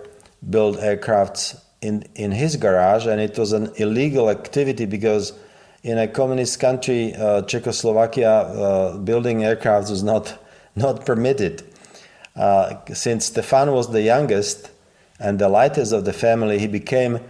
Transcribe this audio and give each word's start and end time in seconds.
built 0.49 0.79
aircrafts 0.81 1.61
in, 1.83 2.05
in 2.15 2.33
his 2.33 2.57
garage, 2.57 3.07
and 3.07 3.21
it 3.21 3.39
was 3.39 3.53
an 3.53 3.71
illegal 3.77 4.31
activity 4.31 4.87
because 4.87 5.35
in 5.83 5.99
a 5.99 6.07
communist 6.07 6.61
country, 6.61 7.15
uh, 7.15 7.43
Czechoslovakia, 7.43 8.31
uh, 8.31 8.99
building 8.99 9.45
aircraft 9.45 9.91
was 9.91 10.03
not 10.03 10.37
not 10.77 11.05
permitted. 11.05 11.63
Uh, 12.37 12.75
since 12.93 13.27
Stefan 13.27 13.73
was 13.73 13.91
the 13.91 14.03
youngest 14.03 14.71
and 15.19 15.39
the 15.39 15.49
lightest 15.49 15.93
of 15.93 16.05
the 16.05 16.13
family, 16.13 16.59
he 16.59 16.69
became 16.69 17.21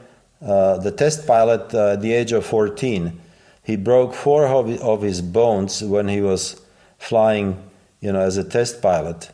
uh, 0.42 0.77
the 0.79 0.91
test 0.91 1.27
pilot 1.27 1.73
uh, 1.75 1.92
at 1.92 2.03
the 2.03 2.12
age 2.12 2.33
of 2.33 2.45
14. 2.45 3.19
He 3.62 3.77
broke 3.77 4.15
four 4.15 4.47
of, 4.47 4.70
of 4.83 5.03
his 5.03 5.23
bones 5.23 5.83
when 5.83 6.09
he 6.09 6.20
was 6.20 6.61
flying, 6.98 7.57
you 8.01 8.12
know, 8.12 8.20
as 8.20 8.37
a 8.37 8.45
test 8.45 8.83
pilot, 8.83 9.31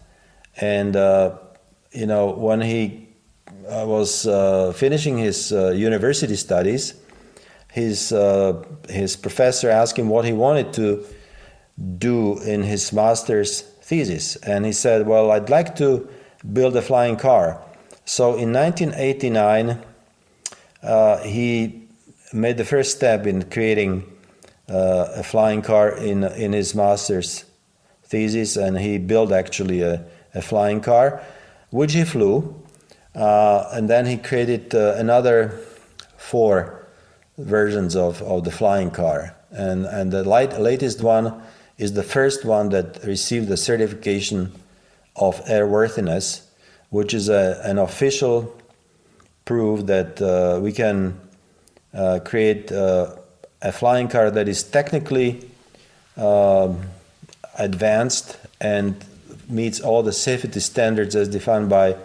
and 0.61 0.95
uh, 0.95 1.37
you 1.93 2.07
know 2.07 2.31
when 2.31 2.61
he 2.61 3.09
was 3.69 4.25
finishing 4.77 5.19
his 5.19 5.51
university 5.51 6.37
studies 6.37 6.95
his 7.77 8.11
uh, 8.11 8.65
his 8.89 9.17
professor 9.17 9.69
asked 9.69 9.99
him 9.99 10.09
what 10.09 10.25
he 10.25 10.33
wanted 10.33 10.73
to 10.73 11.05
do 11.99 12.39
in 12.41 12.63
his 12.63 12.91
master's 12.91 13.61
thesis, 13.83 14.37
and 14.37 14.65
he 14.65 14.73
said, 14.73 15.07
"Well, 15.07 15.31
I'd 15.31 15.51
like 15.51 15.77
to 15.77 16.09
build 16.55 16.75
a 16.75 16.81
flying 16.81 17.17
car." 17.17 17.61
So 18.07 18.35
in 18.35 18.51
1989, 18.51 19.79
uh, 20.83 21.19
he 21.19 21.83
made 22.33 22.57
the 22.57 22.65
first 22.65 22.97
step 22.97 23.27
in 23.27 23.43
creating 23.51 24.05
uh, 24.71 25.09
a 25.15 25.23
flying 25.23 25.61
car 25.61 25.91
in 25.99 26.25
in 26.25 26.55
his 26.55 26.75
master's 26.75 27.45
thesis, 28.05 28.57
and 28.57 28.79
he 28.79 28.97
built 28.97 29.33
actually 29.33 29.83
a, 29.83 30.03
a 30.35 30.41
flying 30.41 30.81
car, 30.81 31.21
which 31.69 31.93
he 31.93 32.05
flew, 32.05 32.55
uh, 33.15 33.69
and 33.75 33.91
then 33.91 34.07
he 34.07 34.17
created 34.17 34.75
uh, 34.75 34.95
another 34.97 35.61
four 36.17 36.86
versions 37.39 37.97
of, 37.97 38.23
of 38.23 38.45
the 38.45 38.51
flying 38.51 38.91
car. 38.91 39.35
And, 39.51 39.85
and 39.87 40.13
the 40.13 40.25
light, 40.25 40.59
latest 40.61 41.03
one 41.03 41.43
is 41.79 41.93
the 41.93 42.03
first 42.03 42.45
one 42.45 42.71
that 42.71 43.05
received 43.05 43.49
the 43.49 43.57
certification 43.57 44.53
of 45.15 45.45
airworthiness, 45.45 46.43
which 46.91 47.13
is 47.15 47.29
a, 47.29 47.61
an 47.65 47.79
official 47.79 48.55
proof 49.45 49.87
that 49.87 50.21
uh, 50.21 50.61
we 50.61 50.73
can 50.73 51.19
uh, 51.95 52.21
create 52.25 52.73
uh, 52.73 53.15
a 53.63 53.73
flying 53.73 54.09
car 54.09 54.31
that 54.31 54.49
is 54.49 54.63
technically 54.63 55.49
um, 56.17 56.81
advanced 57.59 58.37
and 58.61 59.05
meets 59.49 59.81
all 59.81 60.03
the 60.03 60.13
safety 60.13 60.61
standards 60.61 61.15
as 61.15 61.29
defined 61.29 61.69
by 61.69 61.97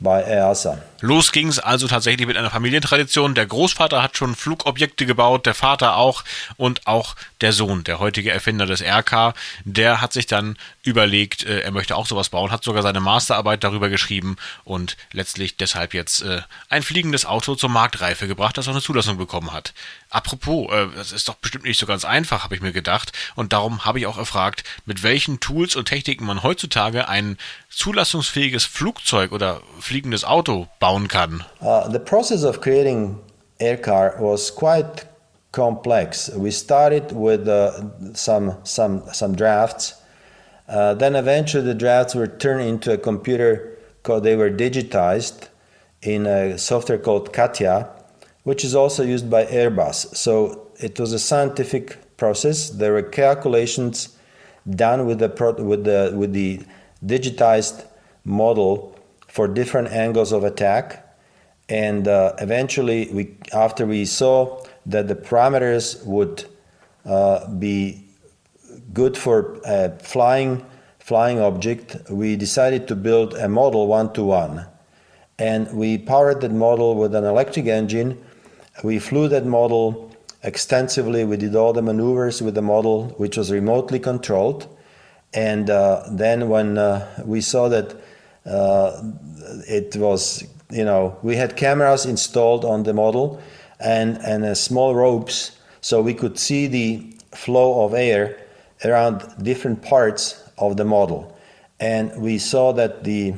bei 0.00 0.22
EASA. 0.22 0.80
Los 1.00 1.30
ging 1.30 1.48
es 1.48 1.60
also 1.60 1.86
tatsächlich 1.86 2.26
mit 2.26 2.36
einer 2.36 2.50
Familientradition. 2.50 3.34
Der 3.34 3.46
Großvater 3.46 4.02
hat 4.02 4.16
schon 4.16 4.34
Flugobjekte 4.34 5.06
gebaut, 5.06 5.46
der 5.46 5.54
Vater 5.54 5.96
auch 5.96 6.24
und 6.56 6.86
auch 6.88 7.14
der 7.40 7.52
Sohn, 7.52 7.84
der 7.84 8.00
heutige 8.00 8.32
Erfinder 8.32 8.66
des 8.66 8.82
RK, 8.82 9.34
der 9.64 10.00
hat 10.00 10.12
sich 10.12 10.26
dann 10.26 10.56
überlegt, 10.82 11.44
äh, 11.44 11.60
er 11.60 11.70
möchte 11.70 11.94
auch 11.94 12.06
sowas 12.06 12.30
bauen, 12.30 12.50
hat 12.50 12.64
sogar 12.64 12.82
seine 12.82 13.00
Masterarbeit 13.00 13.62
darüber 13.62 13.88
geschrieben 13.88 14.36
und 14.64 14.96
letztlich 15.12 15.56
deshalb 15.56 15.94
jetzt 15.94 16.22
äh, 16.22 16.42
ein 16.68 16.82
fliegendes 16.82 17.24
Auto 17.26 17.54
zur 17.54 17.70
Marktreife 17.70 18.26
gebracht, 18.26 18.58
das 18.58 18.66
auch 18.66 18.72
eine 18.72 18.82
Zulassung 18.82 19.18
bekommen 19.18 19.52
hat. 19.52 19.74
Apropos, 20.10 20.72
äh, 20.72 20.88
das 20.96 21.12
ist 21.12 21.28
doch 21.28 21.34
bestimmt 21.34 21.64
nicht 21.64 21.78
so 21.78 21.86
ganz 21.86 22.04
einfach, 22.04 22.42
habe 22.42 22.56
ich 22.56 22.60
mir 22.60 22.72
gedacht 22.72 23.12
und 23.36 23.52
darum 23.52 23.84
habe 23.84 24.00
ich 24.00 24.06
auch 24.06 24.18
erfragt, 24.18 24.64
mit 24.84 25.02
welchen 25.02 25.38
Tools 25.38 25.76
und 25.76 25.84
Techniken 25.84 26.26
man 26.26 26.42
heutzutage 26.42 27.08
ein 27.08 27.38
zulassungsfähiges 27.70 28.64
Flugzeug 28.64 29.30
oder 29.30 29.62
fliegendes 29.78 30.24
Auto 30.24 30.68
bauen 30.88 31.08
kann. 31.08 31.44
Uh, 31.60 31.88
the 31.88 32.00
process 32.00 32.44
of 32.44 32.60
creating 32.60 33.18
aircar 33.60 34.18
was 34.20 34.50
quite 34.50 35.04
complex. 35.52 36.30
We 36.34 36.50
started 36.50 37.12
with 37.12 37.48
uh, 37.48 38.14
some 38.14 38.56
some 38.64 39.02
some 39.12 39.34
drafts. 39.34 39.94
Uh, 40.68 40.94
then 40.94 41.16
eventually 41.16 41.64
the 41.64 41.74
drafts 41.74 42.14
were 42.14 42.26
turned 42.26 42.68
into 42.68 42.92
a 42.92 42.98
computer 42.98 43.78
called 44.02 44.22
they 44.22 44.36
were 44.36 44.50
digitized 44.50 45.48
in 46.02 46.26
a 46.26 46.58
software 46.58 46.98
called 46.98 47.32
Katya, 47.32 47.88
which 48.44 48.64
is 48.64 48.74
also 48.74 49.02
used 49.02 49.30
by 49.30 49.46
Airbus. 49.46 50.14
So 50.14 50.68
it 50.78 51.00
was 51.00 51.12
a 51.12 51.18
scientific 51.18 52.16
process. 52.16 52.70
There 52.70 52.92
were 52.92 53.02
calculations 53.02 54.16
done 54.68 55.06
with 55.06 55.18
the 55.18 55.30
with 55.62 55.84
the 55.84 56.12
with 56.14 56.32
the 56.32 56.60
digitized 57.04 57.84
model 58.24 58.97
for 59.28 59.46
different 59.46 59.88
angles 59.88 60.32
of 60.32 60.42
attack. 60.42 61.04
And 61.68 62.08
uh, 62.08 62.34
eventually, 62.38 63.08
we, 63.12 63.36
after 63.52 63.86
we 63.86 64.04
saw 64.06 64.64
that 64.86 65.06
the 65.06 65.14
parameters 65.14 66.04
would 66.04 66.46
uh, 67.04 67.46
be 67.48 68.04
good 68.92 69.16
for 69.16 69.60
a 69.64 69.90
flying, 69.98 70.64
flying 70.98 71.40
object, 71.40 71.96
we 72.10 72.36
decided 72.36 72.88
to 72.88 72.96
build 72.96 73.34
a 73.34 73.48
model 73.48 73.86
one 73.86 74.12
to 74.14 74.24
one. 74.24 74.66
And 75.38 75.70
we 75.72 75.98
powered 75.98 76.40
that 76.40 76.52
model 76.52 76.96
with 76.96 77.14
an 77.14 77.24
electric 77.24 77.66
engine. 77.66 78.18
We 78.82 78.98
flew 78.98 79.28
that 79.28 79.46
model 79.46 80.10
extensively. 80.42 81.24
We 81.24 81.36
did 81.36 81.54
all 81.54 81.72
the 81.72 81.82
maneuvers 81.82 82.40
with 82.42 82.54
the 82.54 82.62
model, 82.62 83.08
which 83.18 83.36
was 83.36 83.52
remotely 83.52 83.98
controlled. 84.00 84.66
And 85.34 85.68
uh, 85.68 86.04
then 86.10 86.48
when 86.48 86.78
uh, 86.78 87.22
we 87.24 87.40
saw 87.40 87.68
that 87.68 87.92
uh, 87.92 87.96
Uh, 88.48 89.02
it 89.68 89.96
was, 89.96 90.44
you 90.70 90.84
know, 90.84 91.16
we 91.22 91.36
had 91.36 91.56
cameras 91.56 92.06
installed 92.06 92.64
on 92.64 92.82
the 92.82 92.94
model 92.94 93.40
and, 93.80 94.18
and 94.18 94.44
uh, 94.44 94.54
small 94.54 94.94
ropes 94.94 95.58
so 95.80 96.00
we 96.02 96.14
could 96.14 96.38
see 96.38 96.66
the 96.66 97.14
flow 97.32 97.84
of 97.84 97.94
air 97.94 98.38
around 98.84 99.24
different 99.42 99.82
parts 99.82 100.50
of 100.58 100.76
the 100.76 100.84
model. 100.84 101.36
And 101.80 102.20
we 102.20 102.38
saw 102.38 102.72
that 102.72 103.04
the, 103.04 103.34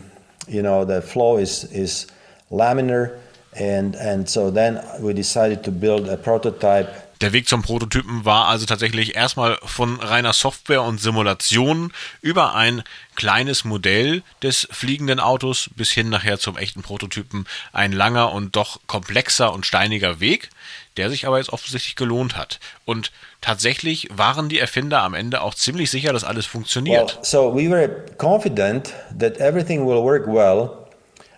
you 0.49 0.63
know, 0.63 0.85
the 0.85 1.03
flow 1.03 1.37
is, 1.37 1.65
is 1.73 2.07
laminar. 2.51 3.19
And, 3.55 3.95
and 3.97 4.29
so 4.29 4.51
then 4.51 4.83
we 5.01 5.13
decided 5.13 5.65
to 5.65 5.73
build 5.73 6.09
a 6.09 6.17
prototype 6.17 7.10
Der 7.21 7.35
Weg 7.35 7.47
zum 7.47 7.61
Prototypen 7.61 8.25
war 8.25 8.47
also 8.47 8.65
tatsächlich 8.65 9.15
erstmal 9.15 9.59
von 9.63 10.01
reiner 10.01 10.33
Software 10.33 10.83
und 10.83 10.99
Simulation 10.99 11.93
über 12.23 12.55
ein 12.55 12.83
kleines 13.15 13.65
Modell 13.65 14.23
des 14.43 14.67
fliegenden 14.71 15.21
Autos 15.21 15.69
bis 15.77 15.91
hin 15.91 16.09
nachher 16.09 16.39
zum 16.39 16.57
echten 16.57 16.81
Prototypen 16.81 17.47
ein 17.75 17.93
langer 17.93 18.33
und 18.33 18.57
doch 18.57 18.81
komplexer 18.87 19.53
und 19.53 19.67
steiniger 19.67 20.19
Weg, 20.19 20.49
der 20.97 21.11
sich 21.11 21.27
aber 21.27 21.37
jetzt 21.37 21.53
offensichtlich 21.53 21.95
gelohnt 21.95 22.39
hat. 22.39 22.59
Und 22.87 23.13
tatsächlich 23.43 24.09
waren 24.11 24.49
die 24.49 24.59
Erfinder 24.59 25.03
am 25.03 25.13
Ende 25.13 25.43
auch 25.43 25.55
ziemlich 25.55 25.91
sicher, 25.91 26.15
dass 26.15 26.25
alles 26.25 26.47
funktioniert. 26.47 27.17
Well, 27.17 27.25
so 27.25 27.55
we 27.55 27.69
were 27.69 28.07
confident 28.17 28.95
that 29.19 29.37
everything 29.39 29.87
will 29.87 30.03
work 30.03 30.27
well 30.27 30.80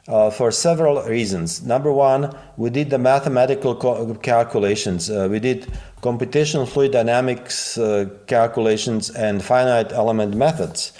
uh, 0.08 0.30
for 0.30 0.50
several 0.50 1.02
reasons. 1.02 1.62
Number 1.62 1.92
one, 1.92 2.36
we 2.56 2.70
did 2.70 2.90
the 2.90 2.98
mathematical 2.98 3.74
calculations. 4.16 5.10
Uh, 5.10 5.28
we 5.30 5.38
did 5.38 5.66
computational 6.02 6.68
fluid 6.68 6.92
dynamics 6.92 7.78
uh, 7.78 8.06
calculations 8.26 9.10
and 9.10 9.42
finite 9.42 9.92
element 9.92 10.34
methods. 10.34 10.92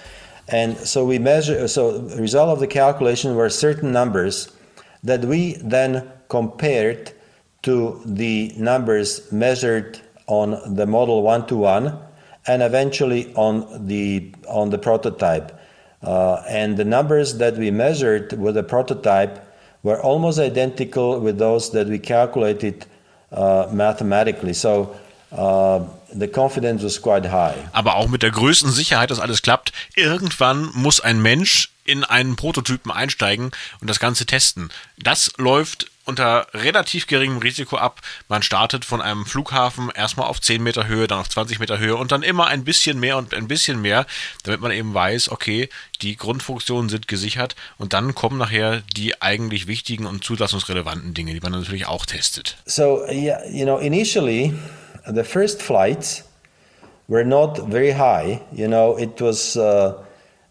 And 0.48 0.76
so 0.76 1.04
we 1.04 1.18
measure, 1.18 1.66
so 1.68 1.98
the 1.98 2.20
result 2.20 2.50
of 2.50 2.60
the 2.60 2.66
calculation 2.66 3.34
were 3.34 3.48
certain 3.48 3.92
numbers 3.92 4.52
that 5.02 5.24
we 5.24 5.54
then 5.54 6.10
compared 6.28 7.12
to 7.62 8.00
the 8.04 8.52
numbers 8.56 9.30
measured 9.32 10.00
on 10.26 10.74
the 10.74 10.86
model 10.86 11.22
one 11.22 11.46
to 11.46 11.56
one 11.56 11.98
and 12.46 12.62
eventually 12.62 13.32
on 13.34 13.86
the 13.86 14.34
on 14.48 14.70
the 14.70 14.78
prototype. 14.78 15.58
Uh, 16.02 16.42
and 16.48 16.76
the 16.76 16.84
numbers 16.84 17.38
that 17.38 17.56
we 17.56 17.70
measured 17.70 18.32
with 18.32 18.54
the 18.54 18.62
prototype 18.62 19.38
were 19.82 20.00
almost 20.00 20.38
identical 20.38 21.20
with 21.20 21.38
those 21.38 21.70
that 21.70 21.86
we 21.88 21.98
calculated 21.98 22.86
uh, 23.30 23.68
mathematically. 23.72 24.52
So 24.52 24.94
uh, 25.30 25.84
the 26.12 26.28
confidence 26.28 26.82
was 26.82 27.00
quite 27.00 27.26
high. 27.26 27.54
Aber 27.72 27.96
auch 27.96 28.08
mit 28.08 28.22
der 28.22 28.30
größten 28.30 28.70
Sicherheit, 28.70 29.10
dass 29.10 29.20
alles 29.20 29.42
klappt. 29.42 29.72
Irgendwann 29.94 30.70
muss 30.74 31.00
ein 31.00 31.22
Mensch 31.22 31.70
in 31.84 32.04
einen 32.04 32.36
Prototypen 32.36 32.90
einsteigen 32.90 33.50
und 33.80 33.88
das 33.88 33.98
Ganze 33.98 34.26
testen. 34.26 34.70
Das 34.98 35.32
läuft 35.36 35.91
unter 36.04 36.46
relativ 36.54 37.06
geringem 37.06 37.38
Risiko 37.38 37.76
ab. 37.76 38.00
Man 38.28 38.42
startet 38.42 38.84
von 38.84 39.00
einem 39.00 39.24
Flughafen 39.24 39.90
erstmal 39.94 40.26
auf 40.26 40.40
10 40.40 40.62
Meter 40.62 40.88
Höhe, 40.88 41.06
dann 41.06 41.20
auf 41.20 41.28
20 41.28 41.58
Meter 41.58 41.78
Höhe 41.78 41.96
und 41.96 42.12
dann 42.12 42.22
immer 42.22 42.46
ein 42.48 42.64
bisschen 42.64 42.98
mehr 42.98 43.16
und 43.16 43.34
ein 43.34 43.48
bisschen 43.48 43.80
mehr, 43.80 44.06
damit 44.44 44.60
man 44.60 44.72
eben 44.72 44.94
weiß, 44.94 45.30
okay, 45.30 45.68
die 46.00 46.16
Grundfunktionen 46.16 46.88
sind 46.88 47.08
gesichert 47.08 47.54
und 47.78 47.92
dann 47.92 48.14
kommen 48.14 48.38
nachher 48.38 48.82
die 48.96 49.20
eigentlich 49.22 49.66
wichtigen 49.66 50.06
und 50.06 50.24
zulassungsrelevanten 50.24 51.14
Dinge, 51.14 51.34
die 51.34 51.40
man 51.40 51.52
natürlich 51.52 51.86
auch 51.86 52.06
testet. 52.06 52.56
So, 52.66 53.04
yeah, 53.08 53.40
you 53.48 53.64
know, 53.64 53.78
initially 53.78 54.54
the 55.06 55.22
first 55.22 55.62
flights 55.62 56.24
were 57.08 57.24
not 57.24 57.70
very 57.70 57.92
high, 57.92 58.40
you 58.52 58.66
know, 58.66 58.96
it 58.96 59.20
was 59.20 59.56
uh, 59.56 59.94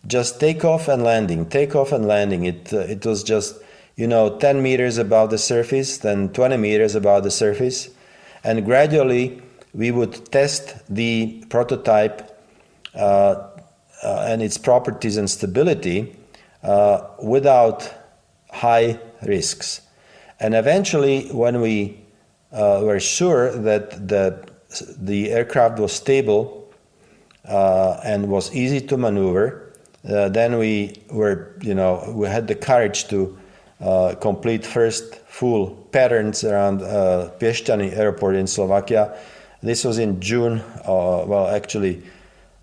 just 0.08 0.40
takeoff 0.40 0.88
and 0.88 1.04
landing, 1.04 1.50
takeoff 1.50 1.92
and 1.92 2.06
landing. 2.06 2.46
It 2.46 2.74
uh, 2.74 2.80
it 2.80 3.06
was 3.06 3.24
just 3.28 3.56
you 4.02 4.08
know 4.08 4.36
10 4.36 4.64
meters 4.64 4.98
above 4.98 5.30
the 5.30 5.38
surface, 5.38 6.00
then 6.00 6.30
20 6.30 6.58
meters 6.58 6.96
above 6.96 7.24
the 7.24 7.30
surface, 7.30 7.92
and 8.44 8.66
gradually 8.66 9.40
we 9.76 9.92
would 9.92 10.32
test 10.32 10.74
the 10.90 11.46
prototype 11.50 12.18
uh, 12.96 13.48
uh, 14.04 14.26
and 14.28 14.42
its 14.42 14.58
properties 14.58 15.18
and 15.18 15.30
stability 15.30 16.16
uh, 16.64 17.06
without 17.22 17.94
high 18.52 19.00
risks. 19.22 19.82
And 20.40 20.56
eventually, 20.56 21.28
when 21.30 21.62
we 21.62 22.02
uh, 22.52 22.82
were 22.84 23.00
sure 23.00 23.56
that 23.56 24.08
the 24.08 24.50
the 24.98 25.30
aircraft 25.30 25.78
was 25.78 25.92
stable 25.94 26.74
uh, 27.46 28.00
and 28.04 28.30
was 28.30 28.52
easy 28.56 28.82
to 28.82 28.98
maneuver, 28.98 29.74
uh, 30.10 30.30
then 30.30 30.58
we 30.58 30.96
were, 31.12 31.56
you 31.62 31.76
know, 31.76 32.12
we 32.16 32.28
had 32.28 32.48
the 32.48 32.56
courage 32.56 33.08
to 33.10 33.38
uh, 33.82 34.16
complete 34.16 34.66
first 34.66 35.16
full 35.28 35.72
patterns 35.92 36.44
around 36.44 36.82
uh, 36.82 37.30
Piešťany 37.40 37.98
airport 37.98 38.36
in 38.36 38.48
Slovakia. 38.48 39.14
This 39.64 39.86
was 39.86 39.98
in 39.98 40.20
June, 40.22 40.62
uh, 40.86 41.26
well, 41.28 41.48
actually, 41.48 42.04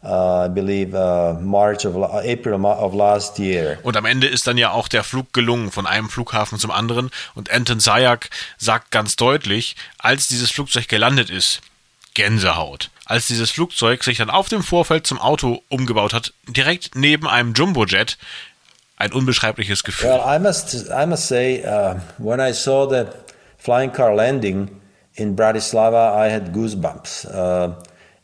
Uh, 0.00 0.46
I 0.46 0.48
believe 0.48 0.94
uh, 0.94 1.34
March 1.40 1.84
of 1.84 1.96
April 1.96 2.64
of 2.64 2.94
last 2.94 3.36
year. 3.40 3.78
Und 3.82 3.96
am 3.96 4.04
Ende 4.04 4.28
ist 4.28 4.46
dann 4.46 4.56
ja 4.56 4.70
auch 4.70 4.86
der 4.86 5.02
Flug 5.02 5.32
gelungen 5.32 5.72
von 5.72 5.86
einem 5.86 6.08
Flughafen 6.08 6.56
zum 6.60 6.70
anderen. 6.70 7.10
Und 7.34 7.50
Anton 7.50 7.80
Sayak 7.80 8.30
sagt 8.58 8.92
ganz 8.92 9.16
deutlich, 9.16 9.74
als 9.98 10.28
dieses 10.28 10.52
Flugzeug 10.52 10.86
gelandet 10.86 11.30
ist, 11.30 11.62
Gänsehaut. 12.14 12.90
Als 13.06 13.26
dieses 13.26 13.50
Flugzeug 13.50 14.04
sich 14.04 14.18
dann 14.18 14.30
auf 14.30 14.48
dem 14.48 14.62
Vorfeld 14.62 15.04
zum 15.04 15.18
Auto 15.18 15.62
umgebaut 15.68 16.12
hat, 16.12 16.32
direkt 16.46 16.94
neben 16.94 17.26
einem 17.26 17.52
Jumbojet, 17.54 18.18
ein 18.98 19.12
unbeschreibliches 19.12 19.84
Gefühl. 19.84 20.10
Well, 20.10 20.22
I 20.24 20.38
must, 20.38 20.90
I 20.90 21.06
must 21.06 21.26
say, 21.26 21.62
uh, 21.62 22.00
when 22.18 22.40
I 22.40 22.52
saw 22.52 22.86
the 22.86 23.14
flying 23.56 23.90
car 23.90 24.14
landing 24.14 24.80
in 25.14 25.36
Bratislava, 25.36 26.14
I 26.14 26.28
had 26.28 26.52
goosebumps. 26.52 27.26
Uh, 27.32 27.74